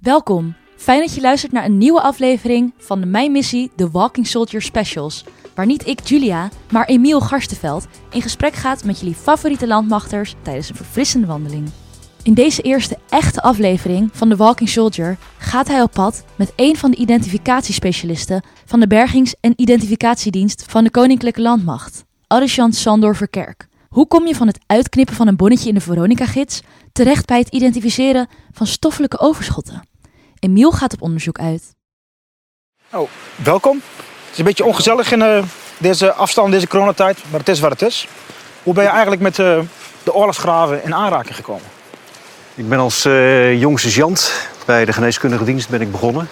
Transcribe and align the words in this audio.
Welkom. 0.00 0.54
Fijn 0.76 1.00
dat 1.00 1.14
je 1.14 1.20
luistert 1.20 1.52
naar 1.52 1.64
een 1.64 1.78
nieuwe 1.78 2.00
aflevering 2.00 2.72
van 2.78 3.00
de 3.00 3.06
Mijn 3.06 3.32
Missie 3.32 3.70
The 3.76 3.90
Walking 3.90 4.26
Soldier 4.26 4.62
Specials. 4.62 5.24
Waar 5.54 5.66
niet 5.66 5.86
ik, 5.86 6.00
Julia, 6.00 6.48
maar 6.72 6.86
Emiel 6.86 7.20
Garstenveld 7.20 7.86
in 8.10 8.22
gesprek 8.22 8.54
gaat 8.54 8.84
met 8.84 9.00
jullie 9.00 9.14
favoriete 9.14 9.66
landmachters 9.66 10.34
tijdens 10.42 10.68
een 10.68 10.76
verfrissende 10.76 11.26
wandeling. 11.26 11.70
In 12.22 12.34
deze 12.34 12.62
eerste 12.62 12.98
echte 13.08 13.42
aflevering 13.42 14.10
van 14.12 14.28
The 14.28 14.36
Walking 14.36 14.68
Soldier 14.68 15.16
gaat 15.38 15.68
hij 15.68 15.82
op 15.82 15.92
pad 15.92 16.24
met 16.36 16.52
een 16.56 16.76
van 16.76 16.90
de 16.90 16.96
identificatiespecialisten 16.96 18.44
van 18.64 18.80
de 18.80 18.86
Bergings- 18.86 19.34
en 19.40 19.52
Identificatiedienst 19.56 20.64
van 20.68 20.84
de 20.84 20.90
Koninklijke 20.90 21.40
Landmacht, 21.40 22.04
Arishan 22.26 22.72
Sandor 22.72 23.16
Verkerk. 23.16 23.68
Hoe 23.88 24.06
kom 24.06 24.26
je 24.26 24.34
van 24.34 24.46
het 24.46 24.58
uitknippen 24.66 25.14
van 25.14 25.26
een 25.26 25.36
bonnetje 25.36 25.68
in 25.68 25.74
de 25.74 25.80
Veronica-gids 25.80 26.60
terecht 26.92 27.26
bij 27.26 27.38
het 27.38 27.48
identificeren 27.48 28.28
van 28.52 28.66
stoffelijke 28.66 29.18
overschotten? 29.18 29.88
Emiel 30.40 30.72
gaat 30.72 30.92
op 30.92 31.02
onderzoek 31.02 31.38
uit. 31.38 31.74
Oh, 32.92 33.08
welkom. 33.36 33.80
Het 33.96 34.32
is 34.32 34.38
een 34.38 34.44
beetje 34.44 34.64
ongezellig 34.64 35.12
in 35.12 35.22
eh, 35.22 35.42
deze 35.78 36.12
afstand, 36.12 36.52
deze 36.52 36.66
coronatijd, 36.68 37.18
maar 37.30 37.40
het 37.40 37.48
is 37.48 37.60
wat 37.60 37.70
het 37.70 37.82
is. 37.82 38.08
Hoe 38.62 38.74
ben 38.74 38.84
je 38.84 38.90
eigenlijk 38.90 39.22
met 39.22 39.38
eh, 39.38 39.58
de 40.02 40.14
oorlogsgraven 40.14 40.84
in 40.84 40.94
aanraking 40.94 41.36
gekomen? 41.36 41.64
Ik 42.54 42.68
ben 42.68 42.78
als 42.78 43.06
uh, 43.06 43.60
jong 43.60 43.80
sergeant 43.80 44.48
bij 44.64 44.84
de 44.84 44.92
geneeskundige 44.92 45.44
dienst 45.44 45.68
ben 45.68 45.80
ik 45.80 45.90
begonnen. 45.90 46.28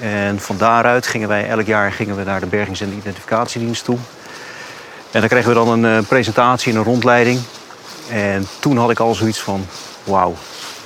En 0.00 0.40
van 0.40 0.56
daaruit 0.56 1.06
gingen 1.06 1.28
wij 1.28 1.48
elk 1.48 1.66
jaar 1.66 1.92
gingen 1.92 2.16
we 2.16 2.24
naar 2.24 2.40
de 2.40 2.46
bergings- 2.46 2.80
en 2.80 2.92
identificatiedienst 2.92 3.84
toe. 3.84 3.98
En 5.10 5.20
dan 5.20 5.28
kregen 5.28 5.48
we 5.48 5.54
dan 5.54 5.68
een 5.68 5.98
uh, 5.98 6.08
presentatie 6.08 6.72
en 6.72 6.78
een 6.78 6.84
rondleiding. 6.84 7.40
En 8.10 8.46
toen 8.58 8.76
had 8.76 8.90
ik 8.90 9.00
al 9.00 9.14
zoiets 9.14 9.40
van, 9.40 9.66
wauw, 10.04 10.34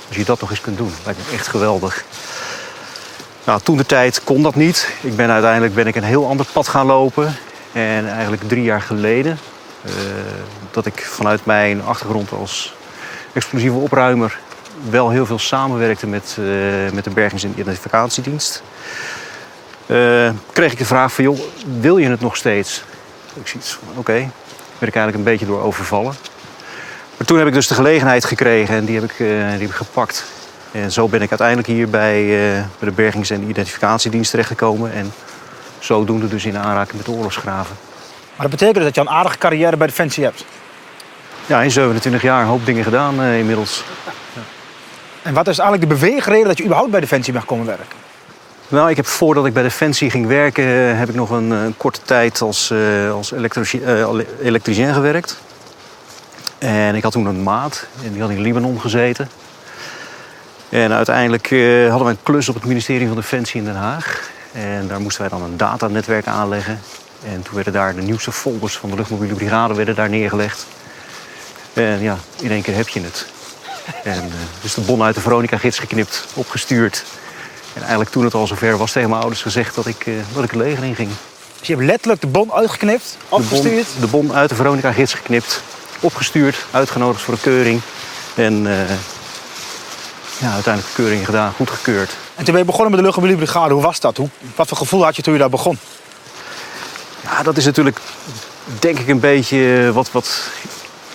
als 0.07 0.17
je 0.17 0.25
dat 0.25 0.39
nog 0.39 0.49
eens 0.49 0.61
kunt 0.61 0.77
doen, 0.77 0.91
lijkt 1.05 1.19
me 1.27 1.33
echt 1.33 1.47
geweldig. 1.47 2.05
Nou, 3.43 3.61
toen 3.61 3.77
de 3.77 3.85
tijd 3.85 4.23
kon 4.23 4.41
dat 4.41 4.55
niet. 4.55 4.93
Ik 5.01 5.15
ben 5.15 5.29
uiteindelijk 5.29 5.73
ben 5.73 5.87
ik 5.87 5.95
een 5.95 6.03
heel 6.03 6.27
ander 6.27 6.45
pad 6.53 6.67
gaan 6.67 6.85
lopen. 6.85 7.35
En 7.71 8.09
eigenlijk 8.09 8.47
drie 8.47 8.63
jaar 8.63 8.81
geleden, 8.81 9.39
uh, 9.85 9.91
dat 10.71 10.85
ik 10.85 11.01
vanuit 11.01 11.45
mijn 11.45 11.83
achtergrond 11.83 12.31
als 12.31 12.73
explosieve 13.33 13.77
opruimer 13.77 14.39
wel 14.89 15.09
heel 15.09 15.25
veel 15.25 15.39
samenwerkte 15.39 16.07
met, 16.07 16.37
uh, 16.39 16.45
met 16.93 17.03
de 17.03 17.09
Bergings- 17.09 17.43
en 17.43 17.53
Identificatiedienst. 17.57 18.63
Uh, 19.87 20.29
kreeg 20.51 20.71
ik 20.71 20.77
de 20.77 20.85
vraag 20.85 21.13
van, 21.13 21.23
joh, 21.23 21.39
wil 21.79 21.97
je 21.97 22.09
het 22.09 22.21
nog 22.21 22.35
steeds? 22.35 22.83
Ik 23.33 23.47
zie 23.47 23.59
iets 23.59 23.71
van, 23.71 23.87
oké, 23.89 23.99
okay. 23.99 24.19
werd 24.77 24.93
ik 24.93 24.95
eigenlijk 24.95 25.15
een 25.15 25.31
beetje 25.31 25.45
door 25.45 25.61
overvallen. 25.61 26.15
Maar 27.17 27.27
toen 27.27 27.37
heb 27.37 27.47
ik 27.47 27.53
dus 27.53 27.67
de 27.67 27.73
gelegenheid 27.73 28.25
gekregen 28.25 28.75
en 28.75 28.85
die 28.85 28.99
heb 28.99 29.11
ik, 29.11 29.17
die 29.17 29.27
heb 29.27 29.61
ik 29.61 29.71
gepakt. 29.71 30.25
En 30.71 30.91
zo 30.91 31.07
ben 31.07 31.21
ik 31.21 31.29
uiteindelijk 31.29 31.67
hier 31.67 31.89
bij, 31.89 32.23
uh, 32.23 32.63
bij 32.79 32.89
de 32.89 32.91
Bergings- 32.91 33.29
en 33.29 33.49
Identificatiedienst 33.49 34.31
terechtgekomen. 34.31 34.93
En 34.93 35.11
zodoende 35.79 36.27
dus 36.27 36.45
in 36.45 36.57
aanraking 36.57 36.97
met 36.97 37.05
de 37.05 37.11
oorlogsgraven. 37.11 37.75
Maar 38.35 38.49
dat 38.49 38.59
betekent 38.59 38.83
dat 38.83 38.95
je 38.95 39.01
een 39.01 39.09
aardige 39.09 39.37
carrière 39.37 39.77
bij 39.77 39.87
Defensie 39.87 40.23
hebt? 40.23 40.45
Ja, 41.45 41.61
in 41.61 41.71
27 41.71 42.21
jaar 42.21 42.41
een 42.41 42.47
hoop 42.47 42.65
dingen 42.65 42.83
gedaan 42.83 43.21
uh, 43.21 43.39
inmiddels. 43.39 43.83
Ja. 44.05 44.41
En 45.21 45.33
wat 45.33 45.47
is 45.47 45.59
eigenlijk 45.59 45.89
de 45.89 45.95
beweegreden 45.95 46.47
dat 46.47 46.57
je 46.57 46.63
überhaupt 46.63 46.91
bij 46.91 46.99
Defensie 46.99 47.33
mag 47.33 47.45
komen 47.45 47.65
werken? 47.65 47.97
Nou, 48.67 48.89
ik 48.89 48.95
heb 48.95 49.05
voordat 49.05 49.45
ik 49.45 49.53
bij 49.53 49.63
Defensie 49.63 50.09
ging 50.09 50.27
werken, 50.27 50.97
heb 50.97 51.09
ik 51.09 51.15
nog 51.15 51.29
een, 51.29 51.51
een 51.51 51.77
korte 51.77 51.99
tijd 52.05 52.41
als, 52.41 52.73
als 53.11 53.31
elektrici 53.31 53.81
elektricien 54.41 54.93
gewerkt. 54.93 55.39
En 56.57 56.95
ik 56.95 57.03
had 57.03 57.11
toen 57.11 57.25
een 57.25 57.43
maat 57.43 57.85
en 58.03 58.11
die 58.11 58.21
had 58.21 58.29
in 58.29 58.41
Libanon 58.41 58.81
gezeten. 58.81 59.29
En 60.69 60.91
uiteindelijk 60.91 61.51
uh, 61.51 61.89
hadden 61.89 62.07
we 62.07 62.13
een 62.13 62.23
klus 62.23 62.49
op 62.49 62.55
het 62.55 62.65
ministerie 62.65 63.07
van 63.07 63.15
Defensie 63.15 63.59
in 63.59 63.65
Den 63.65 63.75
Haag. 63.75 64.29
En 64.51 64.87
daar 64.87 65.01
moesten 65.01 65.21
wij 65.21 65.29
dan 65.29 65.41
een 65.41 65.57
datanetwerk 65.57 66.27
aanleggen. 66.27 66.79
En 67.25 67.41
toen 67.41 67.55
werden 67.55 67.73
daar 67.73 67.95
de 67.95 68.01
nieuwste 68.01 68.31
folders 68.31 68.77
van 68.77 68.89
de 68.89 68.95
luchtmobiele 68.95 69.33
brigade 69.33 69.73
werden 69.73 69.95
daar 69.95 70.09
neergelegd. 70.09 70.65
En 71.73 72.01
ja, 72.01 72.17
in 72.39 72.51
één 72.51 72.61
keer 72.61 72.75
heb 72.75 72.87
je 72.87 73.01
het. 73.01 73.25
En 74.03 74.25
uh, 74.25 74.33
dus 74.61 74.73
de 74.73 74.81
bon 74.81 75.03
uit 75.03 75.15
de 75.15 75.21
Veronica-gids 75.21 75.79
geknipt, 75.79 76.25
opgestuurd. 76.33 77.03
En 77.73 77.81
eigenlijk 77.81 78.11
toen 78.11 78.23
het 78.23 78.33
al 78.33 78.47
zover 78.47 78.77
was 78.77 78.91
tegen 78.91 79.09
mijn 79.09 79.21
ouders 79.21 79.41
gezegd 79.41 79.75
dat 79.75 79.85
ik, 79.85 80.05
uh, 80.05 80.15
dat 80.33 80.43
ik 80.43 80.51
het 80.51 80.59
leger 80.59 80.83
in 80.83 80.95
ging. 80.95 81.09
Dus 81.59 81.67
je 81.67 81.73
hebt 81.73 81.85
letterlijk 81.85 82.21
de 82.21 82.27
bon 82.27 82.53
uitgeknipt, 82.53 83.17
opgestuurd? 83.29 83.85
De 83.99 84.07
bon, 84.07 84.21
de 84.21 84.27
bon 84.27 84.37
uit 84.37 84.49
de 84.49 84.55
Veronica-gids 84.55 85.13
geknipt, 85.13 85.61
opgestuurd, 85.99 86.65
uitgenodigd 86.71 87.23
voor 87.23 87.33
een 87.33 87.41
keuring. 87.41 87.81
En 88.35 88.67
ja, 90.39 90.53
uiteindelijk 90.53 90.95
de 90.95 91.01
keuring 91.01 91.25
gedaan, 91.25 91.53
goedgekeurd. 91.53 92.09
En 92.09 92.43
toen 92.43 92.53
ben 92.53 92.57
je 92.57 92.65
begonnen 92.65 92.89
met 92.89 92.99
de 92.99 93.05
luchtmobiele 93.05 93.37
brigade. 93.37 93.73
Hoe 93.73 93.83
was 93.83 93.99
dat? 93.99 94.17
Hoe, 94.17 94.29
wat 94.55 94.67
voor 94.67 94.77
gevoel 94.77 95.03
had 95.03 95.15
je 95.15 95.21
toen 95.21 95.33
je 95.33 95.39
daar 95.39 95.49
begon? 95.49 95.79
Ja, 97.23 97.43
dat 97.43 97.57
is 97.57 97.65
natuurlijk 97.65 97.99
denk 98.79 98.99
ik 98.99 99.07
een 99.07 99.19
beetje 99.19 99.91
wat, 99.93 100.11
wat 100.11 100.49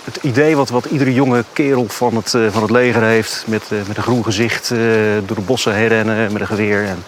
het 0.03 0.17
idee 0.21 0.55
wat, 0.55 0.69
wat 0.69 0.85
iedere 0.85 1.13
jonge 1.13 1.43
kerel 1.53 1.85
van 1.87 2.15
het, 2.15 2.33
uh, 2.33 2.51
van 2.51 2.61
het 2.61 2.71
leger 2.71 3.03
heeft. 3.03 3.43
Met, 3.47 3.63
uh, 3.69 3.79
met 3.87 3.97
een 3.97 4.03
groen 4.03 4.23
gezicht 4.23 4.69
door 5.25 5.35
de 5.35 5.43
bossen 5.45 5.73
heen 5.73 5.87
rennen 5.87 6.31
met 6.31 6.41
een 6.41 6.47
geweer. 6.47 6.85
En 6.85 7.03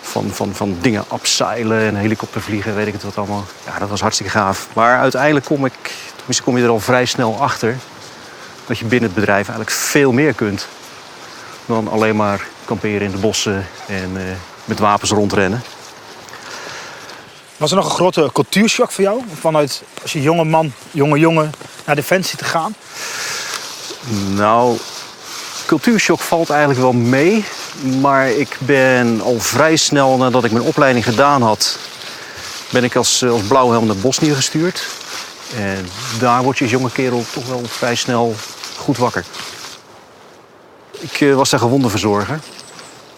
van, 0.00 0.30
van, 0.30 0.54
van 0.54 0.76
dingen 0.80 1.04
abseilen 1.08 1.80
en 1.80 1.94
helikopter 1.94 2.40
vliegen, 2.40 2.74
weet 2.74 2.86
ik 2.86 2.92
het 2.92 3.02
wat 3.02 3.16
allemaal. 3.16 3.44
Ja, 3.66 3.78
dat 3.78 3.88
was 3.88 4.00
hartstikke 4.00 4.32
gaaf. 4.32 4.68
Maar 4.72 4.98
uiteindelijk 4.98 5.46
kom 5.46 5.64
ik, 5.64 5.92
tenminste 6.16 6.42
kom 6.42 6.56
je 6.56 6.64
er 6.64 6.70
al 6.70 6.80
vrij 6.80 7.04
snel 7.04 7.40
achter... 7.40 7.76
dat 8.66 8.78
je 8.78 8.84
binnen 8.84 9.08
het 9.08 9.18
bedrijf 9.18 9.48
eigenlijk 9.48 9.70
veel 9.70 10.12
meer 10.12 10.32
kunt... 10.32 10.68
dan 11.68 11.88
alleen 11.88 12.16
maar 12.16 12.46
kamperen 12.64 13.00
in 13.00 13.10
de 13.10 13.18
bossen 13.18 13.66
en 13.86 14.16
met 14.64 14.78
wapens 14.78 15.10
rondrennen. 15.10 15.62
Was 17.56 17.70
er 17.70 17.76
nog 17.76 17.84
een 17.84 17.94
grote 17.94 18.30
cultuurshock 18.32 18.90
voor 18.90 19.04
jou? 19.04 19.22
Vanuit 19.40 19.82
als 20.02 20.12
je 20.12 20.22
jonge 20.22 20.44
man, 20.44 20.72
jonge 20.90 21.18
jongen 21.18 21.52
naar 21.84 21.94
Defensie 21.94 22.38
te 22.38 22.44
gaan? 22.44 22.74
Nou, 24.34 24.78
cultuurshock 25.66 26.20
valt 26.20 26.50
eigenlijk 26.50 26.80
wel 26.80 26.92
mee. 26.92 27.44
Maar 28.00 28.30
ik 28.30 28.56
ben 28.58 29.20
al 29.20 29.40
vrij 29.40 29.76
snel 29.76 30.16
nadat 30.16 30.44
ik 30.44 30.52
mijn 30.52 30.64
opleiding 30.64 31.04
gedaan 31.04 31.42
had... 31.42 31.78
ben 32.70 32.84
ik 32.84 32.96
als, 32.96 33.24
als 33.24 33.42
blauwhelm 33.42 33.86
naar 33.86 33.96
Bosnië 33.96 34.34
gestuurd. 34.34 34.86
En 35.56 35.88
daar 36.18 36.42
word 36.42 36.58
je 36.58 36.64
als 36.64 36.72
jonge 36.72 36.90
kerel 36.90 37.24
toch 37.32 37.46
wel 37.46 37.62
vrij 37.66 37.94
snel 37.94 38.34
goed 38.76 38.96
wakker. 38.96 39.24
Ik 41.00 41.20
uh, 41.20 41.34
was 41.34 41.50
daar 41.50 41.60
gewondenverzorger. 41.60 42.38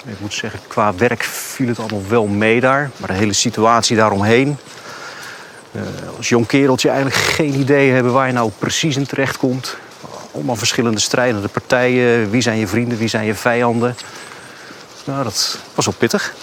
Ik 0.07 0.21
moet 0.21 0.35
zeggen, 0.35 0.61
qua 0.67 0.95
werk 0.95 1.23
viel 1.23 1.69
het 1.69 1.79
allemaal 1.79 2.09
wel 2.09 2.27
mee 2.27 2.61
daar. 2.61 2.91
Maar 2.97 3.09
de 3.09 3.15
hele 3.15 3.33
situatie 3.33 3.97
daaromheen. 3.97 4.59
Uh, 5.73 5.83
als 6.17 6.29
jong 6.29 6.47
kereltje 6.47 6.89
eigenlijk 6.89 7.21
geen 7.37 7.55
idee 7.55 7.91
hebben 7.91 8.13
waar 8.13 8.27
je 8.27 8.33
nou 8.33 8.51
precies 8.59 8.97
in 8.97 9.07
terecht 9.07 9.37
komt. 9.37 9.77
Allemaal 10.35 10.57
verschillende 10.57 11.01
strijdende 11.01 11.49
partijen. 11.49 12.31
Wie 12.31 12.41
zijn 12.41 12.59
je 12.59 12.67
vrienden, 12.67 12.99
wie 12.99 13.09
zijn 13.09 13.25
je 13.25 13.35
vijanden. 13.35 13.97
Nou, 15.05 15.25
dat 15.25 15.59
was 15.75 15.85
wel 15.85 15.95
pittig. 15.99 16.35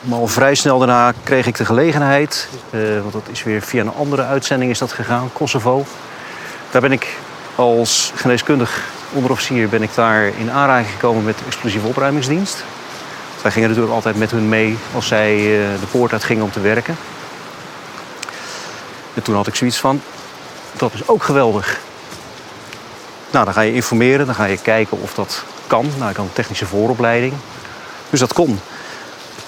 Maar 0.00 0.18
al 0.18 0.26
vrij 0.26 0.54
snel 0.54 0.78
daarna 0.78 1.12
kreeg 1.22 1.46
ik 1.46 1.56
de 1.56 1.64
gelegenheid. 1.64 2.48
Uh, 2.70 3.00
want 3.00 3.12
dat 3.12 3.28
is 3.30 3.42
weer 3.42 3.62
via 3.62 3.80
een 3.80 3.94
andere 3.94 4.22
uitzending 4.22 4.70
is 4.70 4.78
dat 4.78 4.92
gegaan, 4.92 5.30
Kosovo. 5.32 5.84
Daar 6.70 6.80
ben 6.80 6.92
ik 6.92 7.16
als 7.54 8.12
geneeskundig 8.14 8.84
onderofficier 9.12 9.68
ben 9.68 9.82
ik 9.82 9.94
daar 9.94 10.24
in 10.24 10.50
aanraking 10.50 10.92
gekomen 10.92 11.24
met 11.24 11.38
de 11.38 11.44
explosieve 11.46 11.86
opruimingsdienst. 11.86 12.64
Wij 13.42 13.50
gingen 13.50 13.68
natuurlijk 13.68 13.94
altijd 13.94 14.18
met 14.18 14.30
hun 14.30 14.48
mee 14.48 14.76
als 14.94 15.06
zij 15.06 15.36
de 15.80 15.86
poort 15.90 16.12
uit 16.12 16.24
gingen 16.24 16.44
om 16.44 16.50
te 16.50 16.60
werken. 16.60 16.96
En 19.14 19.22
toen 19.22 19.34
had 19.34 19.46
ik 19.46 19.54
zoiets 19.54 19.78
van, 19.78 20.02
dat 20.72 20.94
is 20.94 21.08
ook 21.08 21.22
geweldig. 21.22 21.80
Nou, 23.30 23.44
dan 23.44 23.54
ga 23.54 23.60
je 23.60 23.74
informeren, 23.74 24.26
dan 24.26 24.34
ga 24.34 24.44
je 24.44 24.58
kijken 24.58 25.00
of 25.00 25.14
dat 25.14 25.44
kan. 25.66 25.86
Nou, 25.98 26.10
ik 26.10 26.16
had 26.16 26.26
een 26.26 26.32
technische 26.32 26.66
vooropleiding. 26.66 27.32
Dus 28.10 28.20
dat 28.20 28.32
kon. 28.32 28.60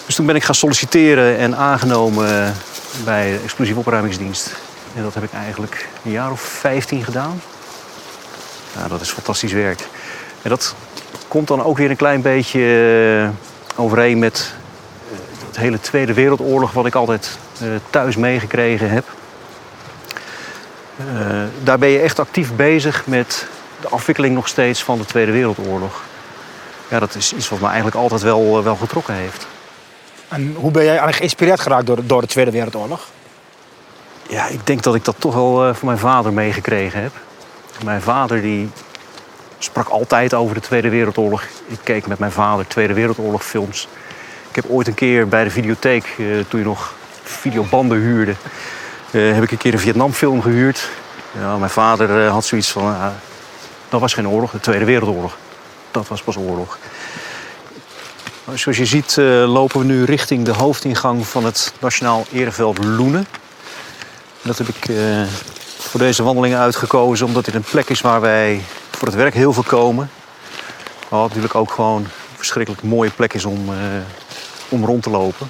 Dus 0.06 0.14
toen 0.14 0.26
ben 0.26 0.34
ik 0.34 0.44
gaan 0.44 0.54
solliciteren 0.54 1.38
en 1.38 1.56
aangenomen 1.56 2.54
bij 3.04 3.30
de 3.30 3.38
explosieve 3.42 3.78
opruimingsdienst. 3.78 4.54
En 4.94 5.02
dat 5.02 5.14
heb 5.14 5.22
ik 5.22 5.32
eigenlijk 5.32 5.88
een 6.04 6.10
jaar 6.10 6.30
of 6.30 6.40
15 6.40 7.04
gedaan. 7.04 7.40
Nou, 8.74 8.88
dat 8.88 9.00
is 9.00 9.10
fantastisch 9.10 9.52
werk. 9.52 9.80
En 10.42 10.50
dat 10.50 10.74
komt 11.28 11.48
dan 11.48 11.64
ook 11.64 11.76
weer 11.76 11.90
een 11.90 11.96
klein 11.96 12.22
beetje 12.22 13.30
overeen 13.76 14.18
met 14.18 14.54
het 15.46 15.56
hele 15.56 15.80
Tweede 15.80 16.14
Wereldoorlog, 16.14 16.72
wat 16.72 16.86
ik 16.86 16.94
altijd 16.94 17.38
uh, 17.62 17.68
thuis 17.90 18.16
meegekregen 18.16 18.90
heb. 18.90 19.04
Uh, 20.98 21.42
daar 21.62 21.78
ben 21.78 21.88
je 21.88 21.98
echt 21.98 22.18
actief 22.18 22.52
bezig 22.56 23.06
met 23.06 23.46
de 23.80 23.88
afwikkeling 23.88 24.34
nog 24.34 24.48
steeds 24.48 24.82
van 24.82 24.98
de 24.98 25.04
Tweede 25.04 25.32
Wereldoorlog. 25.32 26.02
Ja, 26.88 26.98
dat 26.98 27.14
is 27.14 27.32
iets 27.32 27.48
wat 27.48 27.60
me 27.60 27.66
eigenlijk 27.66 27.96
altijd 27.96 28.22
wel, 28.22 28.62
wel 28.62 28.76
getrokken 28.76 29.14
heeft. 29.14 29.46
En 30.28 30.54
hoe 30.58 30.70
ben 30.70 30.80
jij 30.82 30.90
eigenlijk 30.90 31.18
geïnspireerd 31.18 31.60
geraakt 31.60 31.86
door, 31.86 32.06
door 32.06 32.20
de 32.20 32.26
Tweede 32.26 32.50
Wereldoorlog? 32.50 33.08
Ja, 34.28 34.46
ik 34.46 34.66
denk 34.66 34.82
dat 34.82 34.94
ik 34.94 35.04
dat 35.04 35.16
toch 35.18 35.34
wel 35.34 35.74
van 35.74 35.86
mijn 35.88 35.98
vader 35.98 36.32
meegekregen 36.32 37.02
heb. 37.02 37.12
Mijn 37.82 38.02
vader 38.02 38.42
die 38.42 38.70
sprak 39.58 39.88
altijd 39.88 40.34
over 40.34 40.54
de 40.54 40.60
Tweede 40.60 40.88
Wereldoorlog. 40.88 41.42
Ik 41.66 41.78
keek 41.82 42.06
met 42.06 42.18
mijn 42.18 42.32
vader 42.32 42.66
Tweede 42.66 42.94
Wereldoorlog 42.94 43.44
films. 43.44 43.88
Ik 44.48 44.54
heb 44.62 44.64
ooit 44.68 44.86
een 44.86 44.94
keer 44.94 45.28
bij 45.28 45.44
de 45.44 45.50
videotheek, 45.50 46.04
eh, 46.18 46.26
toen 46.48 46.60
je 46.60 46.66
nog 46.66 46.94
videobanden 47.22 47.98
huurde, 47.98 48.34
eh, 49.10 49.32
heb 49.32 49.42
ik 49.42 49.50
een 49.50 49.58
keer 49.58 49.72
een 49.72 49.78
Vietnamfilm 49.78 50.42
gehuurd. 50.42 50.88
Ja, 51.38 51.56
mijn 51.56 51.70
vader 51.70 52.24
eh, 52.24 52.30
had 52.30 52.44
zoiets 52.44 52.70
van, 52.70 52.96
dat 53.88 54.00
was 54.00 54.14
geen 54.14 54.28
oorlog, 54.28 54.50
de 54.50 54.60
Tweede 54.60 54.84
Wereldoorlog. 54.84 55.36
Dat 55.90 56.08
was 56.08 56.22
pas 56.22 56.36
oorlog. 56.36 56.78
Zoals 58.54 58.78
je 58.78 58.86
ziet 58.86 59.16
lopen 59.46 59.78
we 59.78 59.84
nu 59.84 60.04
richting 60.04 60.44
de 60.44 60.52
hoofdingang 60.52 61.26
van 61.26 61.44
het 61.44 61.72
Nationaal 61.80 62.26
Ereveld 62.32 62.84
Loenen. 62.84 63.26
Dat 64.42 64.58
heb 64.58 64.68
ik 64.68 64.88
voor 65.94 66.02
deze 66.02 66.22
wandeling 66.22 66.54
uitgekozen 66.54 67.26
omdat 67.26 67.44
dit 67.44 67.54
een 67.54 67.64
plek 67.70 67.88
is 67.88 68.00
waar 68.00 68.20
wij 68.20 68.60
voor 68.90 69.08
het 69.08 69.16
werk 69.16 69.34
heel 69.34 69.52
veel 69.52 69.62
komen. 69.62 70.10
Wat 71.08 71.28
natuurlijk 71.28 71.54
ook 71.54 71.70
gewoon 71.70 72.02
een 72.02 72.08
verschrikkelijk 72.36 72.82
mooie 72.82 73.10
plek 73.10 73.34
is 73.34 73.44
om, 73.44 73.68
uh, 73.68 73.76
om 74.68 74.84
rond 74.84 75.02
te 75.02 75.10
lopen. 75.10 75.48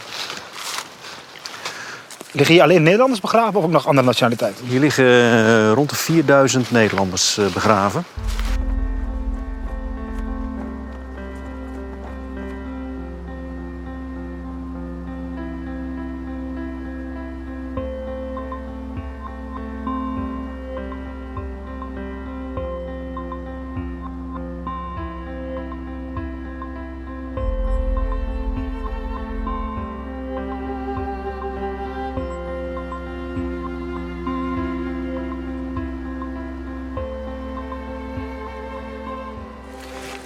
Liggen 2.31 2.55
hier 2.55 2.65
alleen 2.65 2.83
Nederlanders 2.83 3.21
begraven 3.21 3.55
of 3.55 3.65
ook 3.65 3.71
nog 3.71 3.87
andere 3.87 4.07
nationaliteiten? 4.07 4.67
Hier 4.67 4.81
liggen 4.81 5.05
uh, 5.05 5.73
rond 5.73 5.91
de 5.91 5.97
4000 5.97 6.71
Nederlanders 6.71 7.39
uh, 7.39 7.47
begraven. 7.47 8.05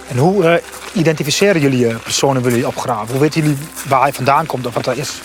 En 0.09 0.17
hoe 0.17 0.43
uh, 0.43 0.53
identificeren 0.93 1.61
jullie 1.61 1.85
uh, 1.85 1.95
personen 1.95 2.41
willen 2.41 2.57
jullie 2.59 2.75
opgraven? 2.75 3.11
Hoe 3.11 3.19
weten 3.19 3.41
jullie 3.41 3.57
waar 3.87 4.01
hij 4.01 4.13
vandaan 4.13 4.45
komt 4.45 4.65
of 4.65 4.73
wat 4.73 4.83
dat 4.83 4.97
is? 4.97 5.21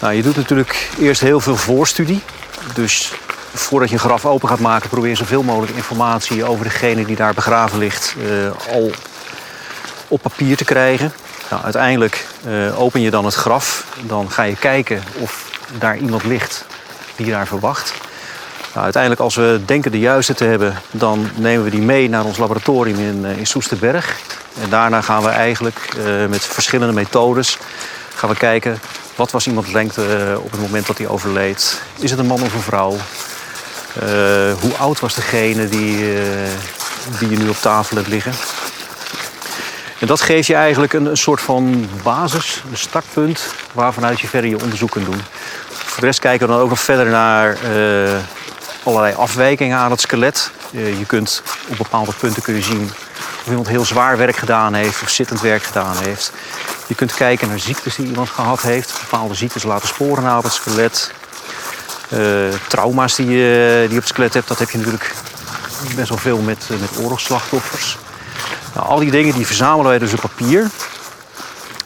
Nou, 0.00 0.14
je 0.14 0.22
doet 0.22 0.36
natuurlijk 0.36 0.90
eerst 0.98 1.20
heel 1.20 1.40
veel 1.40 1.56
voorstudie. 1.56 2.22
Dus 2.74 3.12
voordat 3.54 3.88
je 3.88 3.94
een 3.94 4.00
graf 4.00 4.26
open 4.26 4.48
gaat 4.48 4.60
maken, 4.60 4.88
probeer 4.88 5.16
zoveel 5.16 5.42
mogelijk 5.42 5.72
informatie 5.72 6.44
over 6.44 6.64
degene 6.64 7.04
die 7.04 7.16
daar 7.16 7.34
begraven 7.34 7.78
ligt 7.78 8.14
uh, 8.18 8.74
al 8.74 8.90
op 10.08 10.22
papier 10.22 10.56
te 10.56 10.64
krijgen. 10.64 11.12
Nou, 11.50 11.62
uiteindelijk 11.62 12.26
open 12.76 13.00
je 13.00 13.10
dan 13.10 13.24
het 13.24 13.34
graf. 13.34 13.86
Dan 14.00 14.30
ga 14.30 14.42
je 14.42 14.56
kijken 14.56 15.02
of 15.18 15.50
daar 15.78 15.96
iemand 15.96 16.24
ligt 16.24 16.64
die 17.16 17.26
je 17.26 17.32
daar 17.32 17.46
verwacht. 17.46 17.94
Nou, 18.74 18.86
uiteindelijk, 18.86 19.22
als 19.22 19.34
we 19.34 19.60
denken 19.64 19.90
de 19.90 19.98
juiste 19.98 20.34
te 20.34 20.44
hebben, 20.44 20.74
dan 20.90 21.30
nemen 21.34 21.64
we 21.64 21.70
die 21.70 21.82
mee 21.82 22.08
naar 22.08 22.24
ons 22.24 22.38
laboratorium 22.38 22.98
in, 22.98 23.24
in 23.24 23.46
Soesterberg. 23.46 24.16
En 24.62 24.70
daarna 24.70 25.00
gaan 25.00 25.22
we 25.22 25.28
eigenlijk 25.28 25.96
uh, 25.98 26.26
met 26.26 26.44
verschillende 26.44 26.94
methodes 26.94 27.58
gaan 28.14 28.28
we 28.28 28.36
kijken 28.36 28.80
wat 29.14 29.30
was 29.30 29.46
iemands 29.46 29.72
lengte 29.72 30.28
uh, 30.30 30.38
op 30.38 30.50
het 30.50 30.60
moment 30.60 30.86
dat 30.86 30.98
hij 30.98 31.08
overleed. 31.08 31.80
Is 31.98 32.10
het 32.10 32.20
een 32.20 32.26
man 32.26 32.42
of 32.42 32.54
een 32.54 32.60
vrouw? 32.60 32.96
Hoe 34.60 34.74
oud 34.78 35.00
was 35.00 35.14
degene 35.14 35.68
die, 35.68 35.96
die 37.18 37.30
je 37.30 37.36
nu 37.36 37.48
op 37.48 37.56
tafel 37.56 37.96
hebt 37.96 38.08
liggen? 38.08 38.32
En 39.98 40.06
dat 40.06 40.20
geeft 40.20 40.46
je 40.46 40.54
eigenlijk 40.54 40.92
een, 40.92 41.06
een 41.06 41.16
soort 41.16 41.40
van 41.40 41.88
basis, 42.02 42.62
een 42.70 42.76
startpunt, 42.76 43.54
waarvanuit 43.72 44.20
je 44.20 44.28
verder 44.28 44.50
je 44.50 44.62
onderzoek 44.62 44.90
kunt 44.90 45.04
doen. 45.04 45.20
Voor 45.68 46.00
de 46.00 46.06
rest 46.06 46.20
kijken 46.20 46.46
we 46.46 46.52
dan 46.52 46.62
ook 46.62 46.68
nog 46.68 46.80
verder 46.80 47.06
naar 47.06 47.58
allerlei 48.84 49.14
afwijkingen 49.14 49.78
aan 49.78 49.90
het 49.90 50.00
skelet. 50.00 50.50
Je 50.70 51.04
kunt 51.06 51.42
op 51.68 51.76
bepaalde 51.76 52.12
punten 52.18 52.42
kun 52.42 52.54
je 52.54 52.62
zien 52.62 52.90
of 53.40 53.48
iemand 53.48 53.68
heel 53.68 53.84
zwaar 53.84 54.16
werk 54.16 54.36
gedaan 54.36 54.74
heeft 54.74 55.02
of 55.02 55.10
zittend 55.10 55.40
werk 55.40 55.62
gedaan 55.62 55.96
heeft. 55.96 56.32
Je 56.86 56.94
kunt 56.94 57.14
kijken 57.14 57.48
naar 57.48 57.58
ziektes 57.58 57.94
die 57.96 58.06
iemand 58.06 58.28
gehad 58.28 58.62
heeft. 58.62 59.00
Bepaalde 59.00 59.34
ziektes 59.34 59.62
laten 59.62 59.88
sporen 59.88 60.36
op 60.36 60.42
het 60.42 60.52
skelet. 60.52 61.12
Uh, 62.08 62.54
trauma's 62.68 63.14
die 63.14 63.28
je, 63.28 63.84
die 63.88 63.96
op 63.96 64.02
het 64.02 64.12
skelet 64.12 64.34
hebt, 64.34 64.48
dat 64.48 64.58
heb 64.58 64.70
je 64.70 64.78
natuurlijk 64.78 65.14
best 65.96 66.08
wel 66.08 66.18
veel 66.18 66.38
met, 66.38 66.66
met 66.80 66.98
oorlogsslachtoffers. 66.98 67.98
Nou, 68.74 68.86
al 68.86 68.98
die 68.98 69.10
dingen 69.10 69.34
die 69.34 69.46
verzamelen 69.46 69.90
wij 69.90 69.98
dus 69.98 70.12
op 70.12 70.20
papier. 70.20 70.70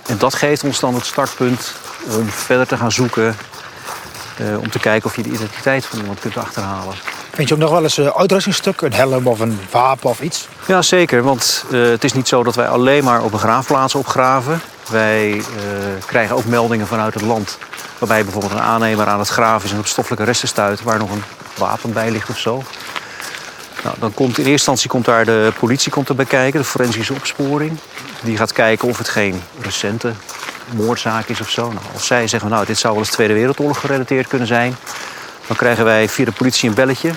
En 0.07 0.19
dat 0.19 0.35
geeft 0.35 0.65
ons 0.65 0.81
dan 0.81 0.95
het 0.95 1.07
startpunt 1.07 1.73
om 2.11 2.29
verder 2.31 2.67
te 2.67 2.77
gaan 2.77 2.93
zoeken 2.93 3.37
uh, 4.41 4.59
om 4.59 4.71
te 4.71 4.79
kijken 4.79 5.09
of 5.09 5.17
je 5.17 5.23
de 5.23 5.29
identiteit 5.29 5.87
van 5.87 5.99
iemand 5.99 6.21
kunt 6.21 6.37
achterhalen. 6.37 6.95
Vind 7.33 7.49
je 7.49 7.55
ook 7.55 7.61
nog 7.61 7.71
wel 7.71 7.83
eens 7.83 7.97
een 7.97 8.13
uitrustingstuk, 8.13 8.81
een 8.81 8.93
helm 8.93 9.27
of 9.27 9.41
een 9.41 9.61
wapen 9.71 10.11
of 10.11 10.21
iets? 10.21 10.49
Ja, 10.67 10.83
zeker. 10.83 11.23
Want 11.23 11.65
uh, 11.71 11.89
het 11.89 12.05
is 12.05 12.13
niet 12.13 12.29
zo 12.29 12.43
dat 12.43 12.55
wij 12.55 12.69
alleen 12.69 13.05
maar 13.05 13.23
op 13.23 13.33
een 13.33 13.39
graafplaats 13.39 13.95
opgraven. 13.95 14.61
Wij 14.91 15.31
uh, 15.31 15.43
krijgen 16.07 16.37
ook 16.37 16.45
meldingen 16.45 16.87
vanuit 16.87 17.15
het 17.15 17.23
land. 17.23 17.59
Waarbij 17.99 18.23
bijvoorbeeld 18.23 18.53
een 18.53 18.61
aannemer 18.61 19.07
aan 19.07 19.19
het 19.19 19.29
graven 19.29 19.67
is 19.67 19.73
en 19.73 19.79
op 19.79 19.87
stoffelijke 19.87 20.25
resten 20.25 20.49
stuit 20.49 20.83
waar 20.83 20.99
nog 20.99 21.11
een 21.11 21.23
wapen 21.57 21.93
bij 21.93 22.11
ligt 22.11 22.31
of 22.31 22.39
zo. 22.39 22.63
Nou, 23.85 23.97
dan 23.99 24.15
komt 24.15 24.31
in 24.31 24.37
eerste 24.37 24.51
instantie 24.51 24.89
komt 24.91 25.05
daar 25.05 25.25
de 25.25 25.53
politie 25.59 25.93
komt 25.93 26.09
erbij 26.09 26.25
kijken, 26.25 26.61
de 26.61 26.67
forensische 26.67 27.15
opsporing. 27.15 27.79
Die 28.23 28.37
gaat 28.37 28.53
kijken 28.53 28.89
of 28.89 28.99
het 28.99 29.09
geen 29.09 29.43
recente 29.61 30.13
moordzaak 30.73 31.29
is 31.29 31.41
of 31.41 31.51
zo. 31.51 31.63
Nou, 31.69 31.85
als 31.95 32.07
zij 32.07 32.27
zeggen, 32.29 32.51
nou, 32.51 32.67
dit 32.67 32.79
zou 32.79 32.93
wel 32.93 33.03
eens 33.03 33.13
Tweede 33.13 33.35
Wereldoorlog 33.35 33.81
gerelateerd 33.81 34.27
kunnen 34.29 34.47
zijn... 34.47 34.77
dan 35.47 35.57
krijgen 35.57 35.85
wij 35.85 36.09
via 36.09 36.25
de 36.25 36.33
politie 36.33 36.69
een 36.69 36.75
belletje. 36.75 37.09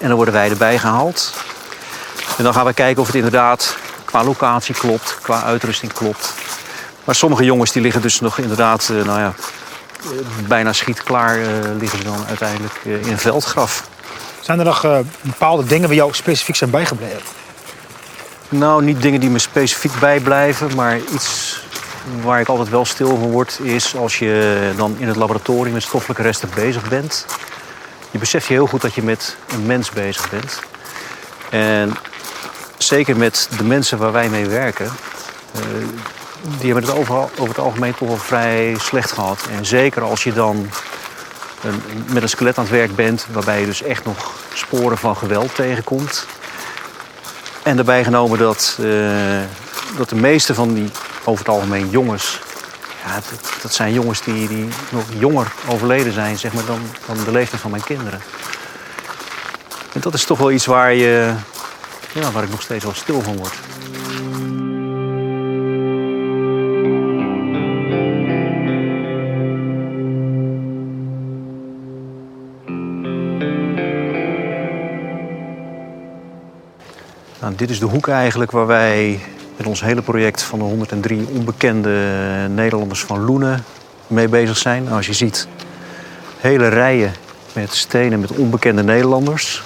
En 0.00 0.08
dan 0.08 0.16
worden 0.16 0.34
wij 0.34 0.50
erbij 0.50 0.78
gehaald. 0.78 1.34
En 2.36 2.44
dan 2.44 2.52
gaan 2.52 2.64
we 2.64 2.72
kijken 2.72 3.00
of 3.00 3.06
het 3.06 3.16
inderdaad 3.16 3.76
qua 4.04 4.24
locatie 4.24 4.74
klopt, 4.74 5.18
qua 5.22 5.42
uitrusting 5.42 5.92
klopt. 5.92 6.32
Maar 7.04 7.14
sommige 7.14 7.44
jongens 7.44 7.72
die 7.72 7.82
liggen 7.82 8.02
dus 8.02 8.20
nog 8.20 8.38
inderdaad, 8.38 8.88
uh, 8.92 9.04
nou 9.04 9.20
ja, 9.20 9.34
bijna 10.46 10.72
schietklaar 10.72 11.38
uh, 11.38 11.46
liggen 11.78 11.98
ze 11.98 12.04
dan 12.04 12.24
uiteindelijk 12.28 12.74
in 12.84 13.10
een 13.10 13.18
veldgraf. 13.18 13.88
Zijn 14.40 14.58
er 14.58 14.64
nog 14.64 14.86
bepaalde 15.20 15.64
dingen 15.64 15.88
waar 15.88 15.96
jou 15.96 16.14
specifiek 16.14 16.56
zijn 16.56 16.70
bijgebleven? 16.70 17.22
Nou, 18.48 18.84
niet 18.84 19.02
dingen 19.02 19.20
die 19.20 19.30
me 19.30 19.38
specifiek 19.38 19.98
bijblijven, 20.00 20.74
maar 20.74 20.98
iets 20.98 21.60
waar 22.22 22.40
ik 22.40 22.48
altijd 22.48 22.68
wel 22.68 22.84
stil 22.84 23.08
van 23.08 23.30
word, 23.30 23.58
is 23.62 23.96
als 23.96 24.18
je 24.18 24.72
dan 24.76 24.96
in 24.98 25.06
het 25.06 25.16
laboratorium 25.16 25.72
met 25.72 25.82
stoffelijke 25.82 26.22
resten 26.22 26.48
bezig 26.54 26.88
bent. 26.88 27.26
Je 28.10 28.18
beseft 28.18 28.46
je 28.46 28.52
heel 28.52 28.66
goed 28.66 28.80
dat 28.80 28.94
je 28.94 29.02
met 29.02 29.36
een 29.48 29.66
mens 29.66 29.90
bezig 29.90 30.30
bent. 30.30 30.60
En 31.50 31.96
zeker 32.78 33.16
met 33.16 33.48
de 33.56 33.64
mensen 33.64 33.98
waar 33.98 34.12
wij 34.12 34.28
mee 34.28 34.46
werken, 34.46 34.86
uh, 34.86 35.62
die 36.58 36.72
hebben 36.72 36.90
het 36.90 36.98
over, 36.98 37.28
het 37.48 37.58
algemeen 37.58 37.94
toch 37.94 38.08
wel 38.08 38.16
vrij 38.16 38.76
slecht 38.78 39.12
gehad. 39.12 39.46
En 39.56 39.66
zeker 39.66 40.02
als 40.02 40.24
je 40.24 40.32
dan 40.32 40.70
met 42.06 42.22
een 42.22 42.28
skelet 42.28 42.58
aan 42.58 42.64
het 42.64 42.72
werk 42.72 42.94
bent, 42.94 43.26
waarbij 43.30 43.60
je 43.60 43.66
dus 43.66 43.82
echt 43.82 44.04
nog 44.04 44.34
sporen 44.54 44.98
van 44.98 45.16
geweld 45.16 45.54
tegenkomt. 45.54 46.26
En 47.62 47.76
daarbij 47.76 48.04
genomen 48.04 48.38
dat, 48.38 48.76
uh, 48.80 49.40
dat 49.96 50.08
de 50.08 50.14
meeste 50.14 50.54
van 50.54 50.74
die 50.74 50.90
over 51.28 51.44
het 51.44 51.54
algemeen 51.54 51.90
jongens. 51.90 52.40
Ja, 53.04 53.14
dat, 53.14 53.62
dat 53.62 53.72
zijn 53.72 53.92
jongens 53.92 54.22
die, 54.22 54.48
die 54.48 54.68
nog 54.90 55.04
jonger 55.18 55.52
overleden 55.68 56.12
zijn 56.12 56.38
zeg 56.38 56.52
maar, 56.52 56.64
dan, 56.64 56.80
dan 57.06 57.24
de 57.24 57.32
leeftijd 57.32 57.60
van 57.60 57.70
mijn 57.70 57.82
kinderen. 57.82 58.20
En 59.92 60.00
dat 60.00 60.14
is 60.14 60.24
toch 60.24 60.38
wel 60.38 60.52
iets 60.52 60.66
waar, 60.66 60.94
je, 60.94 61.34
ja, 62.14 62.30
waar 62.30 62.42
ik 62.42 62.50
nog 62.50 62.62
steeds 62.62 62.84
wel 62.84 62.94
stil 62.94 63.20
van 63.20 63.36
word. 63.36 63.54
Nou, 77.40 77.54
dit 77.54 77.70
is 77.70 77.78
de 77.78 77.86
hoek 77.86 78.08
eigenlijk 78.08 78.50
waar 78.50 78.66
wij 78.66 79.20
met 79.58 79.66
ons 79.66 79.80
hele 79.80 80.02
project 80.02 80.42
van 80.42 80.58
de 80.58 80.64
103 80.64 81.26
onbekende 81.32 82.06
Nederlanders 82.50 83.00
van 83.00 83.24
Loenen 83.24 83.64
mee 84.06 84.28
bezig 84.28 84.56
zijn. 84.56 84.82
Nou, 84.82 84.96
als 84.96 85.06
je 85.06 85.12
ziet, 85.12 85.48
hele 86.36 86.68
rijen 86.68 87.12
met 87.52 87.74
stenen 87.74 88.20
met 88.20 88.30
onbekende 88.30 88.82
Nederlanders. 88.82 89.62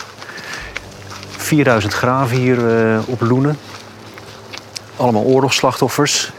4000 1.36 1.92
graven 1.92 2.36
hier 2.36 2.58
uh, 2.58 2.98
op 3.06 3.20
Loenen. 3.20 3.58
Allemaal 4.96 5.22
oorlogsslachtoffers. 5.22 6.32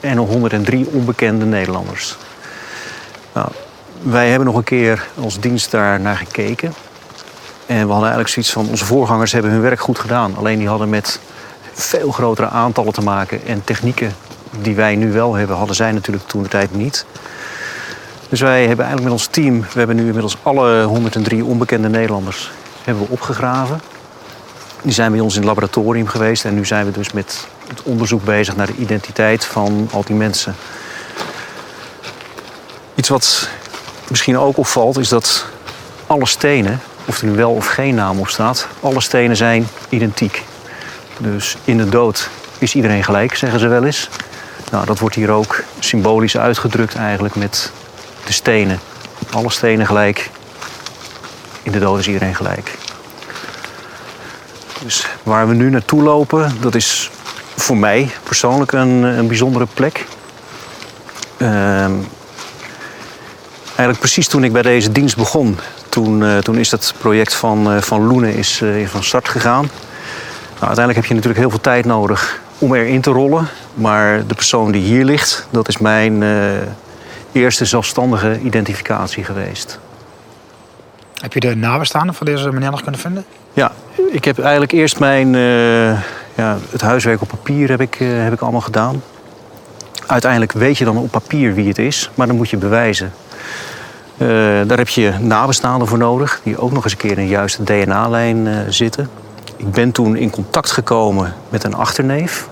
En 0.00 0.16
nog 0.16 0.28
103 0.28 0.86
onbekende 0.86 1.44
Nederlanders. 1.44 2.16
Nou, 3.32 3.48
wij 4.02 4.28
hebben 4.28 4.46
nog 4.46 4.56
een 4.56 4.64
keer 4.64 5.08
als 5.22 5.40
dienst 5.40 5.70
daar 5.70 6.00
naar 6.00 6.16
gekeken. 6.16 6.72
En 7.66 7.76
we 7.76 7.92
hadden 7.92 8.10
eigenlijk 8.10 8.28
zoiets 8.28 8.52
van, 8.52 8.68
onze 8.68 8.84
voorgangers 8.84 9.32
hebben 9.32 9.50
hun 9.50 9.60
werk 9.60 9.80
goed 9.80 9.98
gedaan. 9.98 10.36
Alleen 10.36 10.58
die 10.58 10.68
hadden 10.68 10.88
met 10.88 11.20
veel 11.82 12.10
grotere 12.10 12.48
aantallen 12.48 12.92
te 12.92 13.00
maken. 13.00 13.46
En 13.46 13.64
technieken 13.64 14.14
die 14.60 14.74
wij 14.74 14.96
nu 14.96 15.12
wel 15.12 15.34
hebben, 15.34 15.56
hadden 15.56 15.76
zij 15.76 15.92
natuurlijk 15.92 16.26
toen 16.26 16.42
de 16.42 16.48
tijd 16.48 16.74
niet. 16.74 17.04
Dus 18.28 18.40
wij 18.40 18.66
hebben 18.66 18.84
eigenlijk 18.84 19.02
met 19.02 19.12
ons 19.12 19.26
team, 19.26 19.60
we 19.60 19.78
hebben 19.78 19.96
nu 19.96 20.06
inmiddels 20.06 20.36
alle 20.42 20.82
103 20.82 21.44
onbekende 21.44 21.88
Nederlanders 21.88 22.50
hebben 22.84 23.04
we 23.04 23.12
opgegraven. 23.12 23.80
Die 24.82 24.92
zijn 24.92 25.12
bij 25.12 25.20
ons 25.20 25.34
in 25.34 25.40
het 25.40 25.48
laboratorium 25.48 26.06
geweest 26.06 26.44
en 26.44 26.54
nu 26.54 26.66
zijn 26.66 26.84
we 26.84 26.90
dus 26.90 27.12
met 27.12 27.46
het 27.68 27.82
onderzoek 27.82 28.24
bezig 28.24 28.56
naar 28.56 28.66
de 28.66 28.76
identiteit 28.76 29.44
van 29.44 29.88
al 29.92 30.04
die 30.04 30.16
mensen. 30.16 30.54
Iets 32.94 33.08
wat 33.08 33.48
misschien 34.08 34.38
ook 34.38 34.56
opvalt 34.56 34.98
is 34.98 35.08
dat 35.08 35.46
alle 36.06 36.26
stenen, 36.26 36.80
of 37.04 37.20
er 37.20 37.26
nu 37.26 37.36
wel 37.36 37.52
of 37.52 37.66
geen 37.66 37.94
naam 37.94 38.18
op 38.20 38.28
staat, 38.28 38.66
alle 38.80 39.00
stenen 39.00 39.36
zijn 39.36 39.68
identiek. 39.88 40.44
Dus 41.20 41.56
in 41.64 41.76
de 41.76 41.88
dood 41.88 42.30
is 42.58 42.74
iedereen 42.74 43.04
gelijk, 43.04 43.36
zeggen 43.36 43.60
ze 43.60 43.68
wel 43.68 43.84
eens. 43.84 44.08
Nou, 44.70 44.86
dat 44.86 44.98
wordt 44.98 45.14
hier 45.14 45.30
ook 45.30 45.62
symbolisch 45.78 46.36
uitgedrukt 46.36 46.94
eigenlijk 46.94 47.34
met 47.34 47.72
de 48.24 48.32
stenen. 48.32 48.80
Alle 49.30 49.50
stenen 49.50 49.86
gelijk. 49.86 50.30
In 51.62 51.72
de 51.72 51.78
dood 51.78 51.98
is 51.98 52.06
iedereen 52.06 52.34
gelijk. 52.34 52.78
Dus 54.82 55.06
waar 55.22 55.48
we 55.48 55.54
nu 55.54 55.70
naartoe 55.70 56.02
lopen, 56.02 56.56
dat 56.60 56.74
is 56.74 57.10
voor 57.56 57.76
mij 57.76 58.10
persoonlijk 58.22 58.72
een, 58.72 59.02
een 59.02 59.26
bijzondere 59.26 59.66
plek. 59.74 60.06
Ehm, 61.36 61.92
eigenlijk 63.66 63.98
precies 63.98 64.28
toen 64.28 64.44
ik 64.44 64.52
bij 64.52 64.62
deze 64.62 64.92
dienst 64.92 65.16
begon, 65.16 65.58
toen, 65.88 66.22
uh, 66.22 66.38
toen 66.38 66.56
is 66.56 66.68
dat 66.68 66.94
project 66.98 67.34
van, 67.34 67.74
uh, 67.74 67.82
van 67.82 68.06
Loenen 68.06 68.34
is, 68.34 68.60
uh, 68.60 68.88
van 68.88 69.04
start 69.04 69.28
gegaan. 69.28 69.70
Nou, 70.60 70.72
uiteindelijk 70.72 70.94
heb 70.94 71.04
je 71.04 71.14
natuurlijk 71.14 71.40
heel 71.40 71.50
veel 71.50 71.60
tijd 71.60 71.84
nodig 71.84 72.40
om 72.58 72.74
erin 72.74 73.00
te 73.00 73.10
rollen. 73.10 73.48
Maar 73.74 74.26
de 74.26 74.34
persoon 74.34 74.72
die 74.72 74.82
hier 74.82 75.04
ligt, 75.04 75.46
dat 75.50 75.68
is 75.68 75.78
mijn 75.78 76.22
eerste 77.32 77.64
zelfstandige 77.64 78.40
identificatie 78.40 79.24
geweest. 79.24 79.78
Heb 81.20 81.32
je 81.32 81.40
de 81.40 81.56
nabestaanden 81.56 82.14
van 82.14 82.26
deze 82.26 82.52
meneer 82.52 82.70
nog 82.70 82.82
kunnen 82.82 83.00
vinden? 83.00 83.24
Ja, 83.52 83.72
ik 84.10 84.24
heb 84.24 84.38
eigenlijk 84.38 84.72
eerst 84.72 84.98
mijn, 84.98 85.34
uh, 85.34 85.90
ja, 86.34 86.58
het 86.70 86.80
huiswerk 86.80 87.20
op 87.20 87.28
papier 87.28 87.68
heb 87.68 87.80
ik, 87.80 88.00
uh, 88.00 88.22
heb 88.22 88.32
ik 88.32 88.40
allemaal 88.40 88.60
gedaan. 88.60 89.02
Uiteindelijk 90.06 90.52
weet 90.52 90.78
je 90.78 90.84
dan 90.84 90.96
op 90.96 91.10
papier 91.10 91.54
wie 91.54 91.68
het 91.68 91.78
is, 91.78 92.10
maar 92.14 92.26
dan 92.26 92.36
moet 92.36 92.50
je 92.50 92.56
bewijzen. 92.56 93.12
Daar 94.66 94.78
heb 94.78 94.88
je 94.88 95.12
nabestaanden 95.20 95.88
voor 95.88 95.98
nodig, 95.98 96.40
die 96.44 96.58
ook 96.58 96.72
nog 96.72 96.84
eens 96.84 96.92
een 96.92 96.98
keer 96.98 97.10
in 97.10 97.24
de 97.24 97.28
juiste 97.28 97.64
DNA-lijn 97.64 98.64
zitten. 98.68 99.10
Ik 99.60 99.70
ben 99.70 99.92
toen 99.92 100.16
in 100.16 100.30
contact 100.30 100.70
gekomen 100.70 101.34
met 101.48 101.64
een 101.64 101.74
achterneef. 101.74 102.48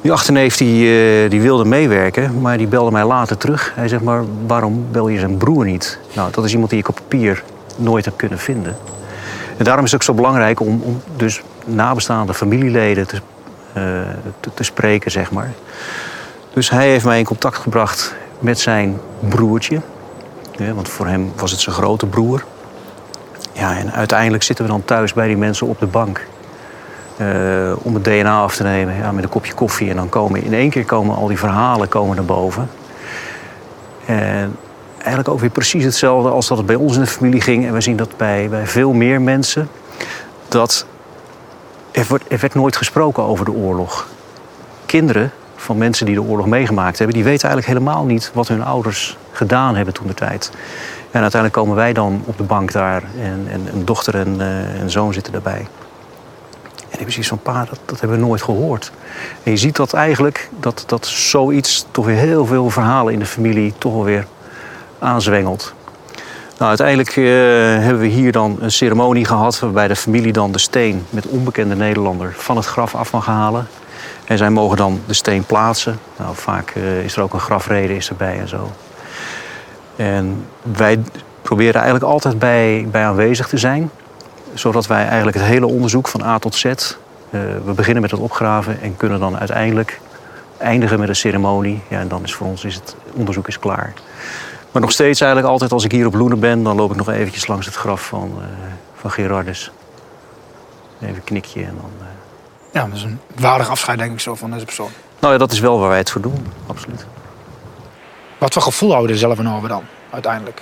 Die 0.00 0.12
achterneef 0.12 0.56
die, 0.56 1.28
die 1.28 1.40
wilde 1.40 1.64
meewerken, 1.64 2.40
maar 2.40 2.58
die 2.58 2.66
belde 2.66 2.90
mij 2.90 3.04
later 3.04 3.36
terug. 3.36 3.72
Hij 3.74 3.88
zegt 3.88 4.02
maar, 4.02 4.24
waarom 4.46 4.86
bel 4.90 5.08
je 5.08 5.18
zijn 5.18 5.36
broer 5.36 5.64
niet? 5.64 5.98
Nou, 6.12 6.30
dat 6.32 6.44
is 6.44 6.52
iemand 6.52 6.70
die 6.70 6.78
ik 6.78 6.88
op 6.88 6.94
papier 6.94 7.42
nooit 7.76 8.04
heb 8.04 8.16
kunnen 8.16 8.38
vinden. 8.38 8.76
En 9.56 9.64
daarom 9.64 9.84
is 9.84 9.92
het 9.92 10.00
ook 10.00 10.06
zo 10.06 10.14
belangrijk 10.14 10.60
om, 10.60 11.02
dus 11.16 11.42
nabestaande 11.64 12.34
familieleden 12.34 13.06
te, 13.06 13.16
uh, 13.16 13.82
te, 14.40 14.50
te, 14.54 14.62
spreken, 14.62 15.10
zeg 15.10 15.30
maar. 15.30 15.50
Dus 16.52 16.70
hij 16.70 16.88
heeft 16.88 17.04
mij 17.04 17.18
in 17.18 17.24
contact 17.24 17.56
gebracht 17.56 18.14
met 18.38 18.58
zijn 18.58 19.00
broertje. 19.18 19.80
Ja, 20.56 20.72
want 20.72 20.88
voor 20.88 21.06
hem 21.06 21.32
was 21.36 21.50
het 21.50 21.60
zijn 21.60 21.74
grote 21.74 22.06
broer. 22.06 22.44
Ja, 23.62 23.76
en 23.76 23.92
uiteindelijk 23.92 24.42
zitten 24.42 24.64
we 24.64 24.70
dan 24.70 24.84
thuis 24.84 25.12
bij 25.12 25.26
die 25.26 25.36
mensen 25.36 25.66
op 25.66 25.78
de 25.78 25.86
bank. 25.86 26.26
Uh, 27.16 27.72
om 27.82 27.94
het 27.94 28.04
DNA 28.04 28.40
af 28.40 28.56
te 28.56 28.62
nemen 28.62 28.94
ja, 28.96 29.12
met 29.12 29.24
een 29.24 29.30
kopje 29.30 29.52
koffie. 29.52 29.90
En 29.90 29.96
dan 29.96 30.08
komen 30.08 30.42
in 30.42 30.54
één 30.54 30.70
keer 30.70 30.84
komen 30.84 31.16
al 31.16 31.26
die 31.26 31.38
verhalen 31.38 31.88
komen 31.88 32.16
naar 32.16 32.24
boven. 32.24 32.70
En 34.06 34.56
eigenlijk 34.94 35.28
ook 35.28 35.40
weer 35.40 35.50
precies 35.50 35.84
hetzelfde 35.84 36.30
als 36.30 36.48
dat 36.48 36.56
het 36.56 36.66
bij 36.66 36.76
ons 36.76 36.94
in 36.94 37.00
de 37.00 37.06
familie 37.06 37.40
ging. 37.40 37.66
En 37.66 37.72
we 37.72 37.80
zien 37.80 37.96
dat 37.96 38.16
bij, 38.16 38.48
bij 38.48 38.66
veel 38.66 38.92
meer 38.92 39.20
mensen. 39.20 39.68
Dat 40.48 40.86
er, 41.90 42.04
wordt, 42.08 42.24
er 42.28 42.38
werd 42.38 42.54
nooit 42.54 42.76
gesproken 42.76 43.22
over 43.22 43.44
de 43.44 43.52
oorlog. 43.52 44.08
Kinderen 44.86 45.30
van 45.56 45.78
mensen 45.78 46.06
die 46.06 46.14
de 46.14 46.22
oorlog 46.22 46.46
meegemaakt 46.46 46.98
hebben... 46.98 47.16
die 47.16 47.24
weten 47.24 47.48
eigenlijk 47.48 47.78
helemaal 47.78 48.04
niet 48.04 48.30
wat 48.34 48.48
hun 48.48 48.64
ouders 48.64 49.16
gedaan 49.32 49.76
hebben 49.76 49.94
toen 49.94 50.06
de 50.06 50.14
tijd. 50.14 50.50
En 51.12 51.20
uiteindelijk 51.20 51.62
komen 51.62 51.76
wij 51.76 51.92
dan 51.92 52.22
op 52.24 52.36
de 52.36 52.42
bank 52.42 52.72
daar. 52.72 53.02
En, 53.20 53.46
en 53.50 53.68
een 53.72 53.84
dochter 53.84 54.14
en 54.14 54.40
een 54.80 54.90
zoon 54.90 55.12
zitten 55.12 55.32
daarbij. 55.32 55.66
En 56.92 56.98
ik 56.98 57.04
precies 57.04 57.28
van 57.28 57.38
pa, 57.38 57.64
dat, 57.64 57.78
dat 57.84 58.00
hebben 58.00 58.18
we 58.18 58.24
nooit 58.24 58.42
gehoord. 58.42 58.92
En 59.42 59.50
je 59.50 59.56
ziet 59.56 59.76
dat 59.76 59.92
eigenlijk, 59.92 60.48
dat, 60.60 60.84
dat 60.86 61.06
zoiets 61.06 61.86
toch 61.90 62.06
weer 62.06 62.16
heel 62.16 62.46
veel 62.46 62.70
verhalen 62.70 63.12
in 63.12 63.18
de 63.18 63.26
familie 63.26 63.74
toch 63.78 63.92
wel 63.92 64.04
weer 64.04 64.26
aanzwengelt. 64.98 65.74
Nou, 66.58 66.68
uiteindelijk 66.68 67.16
uh, 67.16 67.26
hebben 67.84 67.98
we 67.98 68.06
hier 68.06 68.32
dan 68.32 68.56
een 68.60 68.72
ceremonie 68.72 69.24
gehad 69.24 69.58
waarbij 69.58 69.88
de 69.88 69.96
familie 69.96 70.32
dan 70.32 70.52
de 70.52 70.58
steen 70.58 71.06
met 71.10 71.26
onbekende 71.26 71.74
Nederlander 71.74 72.34
van 72.36 72.56
het 72.56 72.66
graf 72.66 72.94
af 72.94 73.12
mag 73.12 73.26
halen. 73.26 73.66
En 74.24 74.38
zij 74.38 74.50
mogen 74.50 74.76
dan 74.76 75.00
de 75.06 75.14
steen 75.14 75.44
plaatsen. 75.44 75.98
Nou, 76.16 76.34
vaak 76.34 76.74
uh, 76.74 77.04
is 77.04 77.16
er 77.16 77.22
ook 77.22 77.32
een 77.32 77.40
grafrede 77.40 77.96
is 77.96 78.08
erbij 78.08 78.38
en 78.38 78.48
zo. 78.48 78.70
En 79.96 80.46
wij 80.62 80.98
proberen 81.42 81.74
eigenlijk 81.74 82.04
altijd 82.04 82.38
bij, 82.38 82.88
bij 82.90 83.04
aanwezig 83.04 83.48
te 83.48 83.58
zijn. 83.58 83.90
Zodat 84.54 84.86
wij 84.86 85.06
eigenlijk 85.06 85.36
het 85.36 85.46
hele 85.46 85.66
onderzoek 85.66 86.08
van 86.08 86.22
A 86.22 86.38
tot 86.38 86.54
Z... 86.54 86.64
Uh, 86.64 87.40
we 87.64 87.72
beginnen 87.72 88.02
met 88.02 88.10
het 88.10 88.20
opgraven 88.20 88.80
en 88.80 88.96
kunnen 88.96 89.20
dan 89.20 89.38
uiteindelijk 89.38 90.00
eindigen 90.58 90.98
met 90.98 91.08
een 91.08 91.16
ceremonie. 91.16 91.82
Ja, 91.88 92.00
en 92.00 92.08
dan 92.08 92.22
is 92.22 92.34
voor 92.34 92.46
ons 92.46 92.64
is 92.64 92.74
het 92.74 92.96
onderzoek 93.14 93.48
is 93.48 93.58
klaar. 93.58 93.92
Maar 94.72 94.82
nog 94.82 94.90
steeds 94.90 95.20
eigenlijk 95.20 95.52
altijd 95.52 95.72
als 95.72 95.84
ik 95.84 95.92
hier 95.92 96.06
op 96.06 96.14
Loenen 96.14 96.40
ben... 96.40 96.62
dan 96.62 96.76
loop 96.76 96.90
ik 96.90 96.96
nog 96.96 97.08
eventjes 97.08 97.46
langs 97.46 97.66
het 97.66 97.74
graf 97.74 98.06
van, 98.06 98.32
uh, 98.38 98.44
van 98.94 99.10
Gerardus. 99.10 99.72
Even 101.00 101.14
een 101.14 101.24
knikje 101.24 101.60
en 101.60 101.74
dan... 101.80 101.90
Uh... 102.00 102.06
Ja, 102.72 102.86
dat 102.86 102.96
is 102.96 103.02
een 103.02 103.20
waardig 103.34 103.68
afscheid 103.68 103.98
denk 103.98 104.12
ik 104.12 104.20
zo 104.20 104.34
van 104.34 104.50
deze 104.50 104.64
persoon. 104.64 104.90
Nou 105.18 105.32
ja, 105.32 105.38
dat 105.38 105.52
is 105.52 105.60
wel 105.60 105.78
waar 105.78 105.88
wij 105.88 105.98
het 105.98 106.10
voor 106.10 106.20
doen, 106.20 106.46
absoluut. 106.66 107.06
Wat 108.42 108.52
voor 108.52 108.62
gevoel 108.62 108.90
houden 108.90 109.08
we 109.08 109.22
er 109.22 109.28
zelf 109.28 109.38
aan 109.38 109.56
over 109.56 109.68
dan, 109.68 109.82
uiteindelijk? 110.10 110.60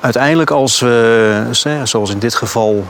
Uiteindelijk 0.00 0.50
als 0.50 0.80
we, 0.80 1.48
zoals 1.84 2.10
in 2.10 2.18
dit 2.18 2.34
geval, 2.34 2.84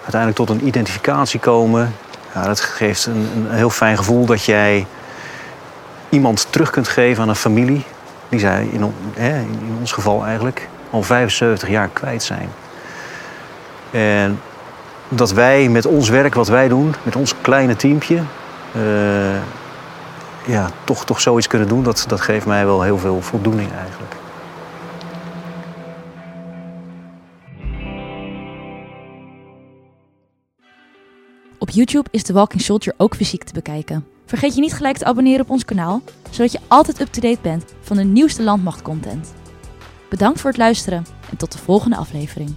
uiteindelijk 0.00 0.36
tot 0.36 0.50
een 0.50 0.66
identificatie 0.66 1.40
komen... 1.40 1.94
Ja, 2.34 2.42
dat 2.42 2.60
geeft 2.60 3.06
een, 3.06 3.28
een 3.36 3.50
heel 3.50 3.70
fijn 3.70 3.96
gevoel 3.96 4.26
dat 4.26 4.44
jij 4.44 4.86
iemand 6.08 6.46
terug 6.50 6.70
kunt 6.70 6.88
geven 6.88 7.22
aan 7.22 7.28
een 7.28 7.36
familie 7.36 7.84
die 8.28 8.40
zij 8.40 8.68
in, 8.72 8.94
in 9.14 9.76
ons 9.80 9.92
geval 9.92 10.24
eigenlijk 10.24 10.68
al 10.90 11.02
75 11.02 11.68
jaar 11.68 11.88
kwijt 11.92 12.22
zijn. 12.22 12.48
En 13.90 14.40
dat 15.08 15.32
wij 15.32 15.68
met 15.68 15.86
ons 15.86 16.08
werk 16.08 16.34
wat 16.34 16.48
wij 16.48 16.68
doen, 16.68 16.94
met 17.02 17.16
ons 17.16 17.34
kleine 17.40 17.76
teampje, 17.76 18.22
uh, 18.76 18.82
ja, 20.46 20.70
toch, 20.84 21.04
toch 21.04 21.20
zoiets 21.20 21.46
kunnen 21.46 21.68
doen, 21.68 21.82
dat, 21.82 22.04
dat 22.08 22.20
geeft 22.20 22.46
mij 22.46 22.64
wel 22.64 22.82
heel 22.82 22.98
veel 22.98 23.20
voldoening 23.20 23.72
eigenlijk. 23.72 24.14
Op 31.58 31.70
YouTube 31.70 32.08
is 32.10 32.22
The 32.22 32.32
Walking 32.32 32.62
Soldier 32.62 32.94
ook 32.96 33.14
fysiek 33.16 33.44
te 33.44 33.52
bekijken. 33.52 34.06
Vergeet 34.26 34.54
je 34.54 34.60
niet 34.60 34.74
gelijk 34.74 34.96
te 34.96 35.04
abonneren 35.04 35.40
op 35.40 35.50
ons 35.50 35.64
kanaal, 35.64 36.02
zodat 36.30 36.52
je 36.52 36.58
altijd 36.68 37.00
up-to-date 37.00 37.38
bent 37.42 37.64
van 37.80 37.96
de 37.96 38.04
nieuwste 38.04 38.42
landmachtcontent. 38.42 39.34
Bedankt 40.10 40.40
voor 40.40 40.50
het 40.50 40.58
luisteren 40.58 41.06
en 41.30 41.36
tot 41.36 41.52
de 41.52 41.58
volgende 41.58 41.96
aflevering. 41.96 42.54